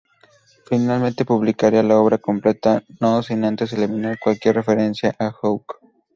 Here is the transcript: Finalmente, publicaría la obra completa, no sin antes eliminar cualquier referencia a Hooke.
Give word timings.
Finalmente, 0.65 1.25
publicaría 1.25 1.83
la 1.83 1.99
obra 1.99 2.17
completa, 2.17 2.83
no 2.99 3.21
sin 3.21 3.45
antes 3.45 3.71
eliminar 3.73 4.17
cualquier 4.19 4.55
referencia 4.55 5.15
a 5.19 5.29
Hooke. 5.29 5.75